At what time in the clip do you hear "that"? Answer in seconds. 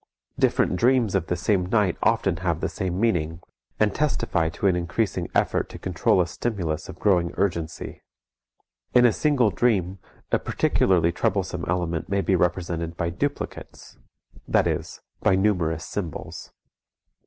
14.47-14.65